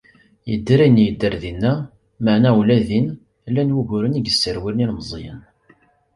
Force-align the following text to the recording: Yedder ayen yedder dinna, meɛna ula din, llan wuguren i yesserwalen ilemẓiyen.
Yedder 0.49 0.79
ayen 0.85 0.97
yedder 1.03 1.33
dinna, 1.41 1.73
meɛna 2.23 2.49
ula 2.59 2.77
din, 2.87 3.07
llan 3.49 3.73
wuguren 3.75 4.17
i 4.19 4.21
yesserwalen 4.25 4.83
ilemẓiyen. 4.83 5.39